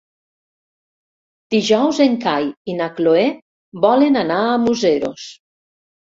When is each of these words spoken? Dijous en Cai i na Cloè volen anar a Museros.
Dijous 1.55 1.99
en 2.05 2.15
Cai 2.23 2.47
i 2.73 2.75
na 2.79 2.87
Cloè 2.99 3.25
volen 3.83 4.17
anar 4.23 4.39
a 4.47 4.57
Museros. 4.65 5.27